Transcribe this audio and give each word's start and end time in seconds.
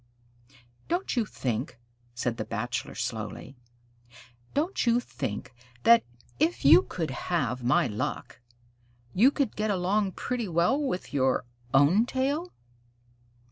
"Don't 0.87 1.15
you 1.15 1.27
think?" 1.27 1.77
said 2.15 2.37
the 2.37 2.43
Bachelor 2.43 2.95
slowly, 2.95 3.55
"don't 4.55 4.87
you 4.87 4.99
think 4.99 5.53
that, 5.83 6.03
if 6.39 6.65
you 6.65 6.81
could 6.81 7.11
have 7.11 7.63
my 7.63 7.85
luck, 7.85 8.39
you 9.13 9.29
could 9.29 9.55
get 9.55 9.69
along 9.69 10.13
pretty 10.13 10.47
well 10.47 10.81
with 10.81 11.13
your 11.13 11.45
own 11.71 12.07
tail?" 12.07 12.51